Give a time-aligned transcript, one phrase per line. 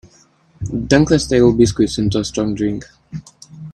[0.87, 2.85] Dunk the stale biscuits into strong drink.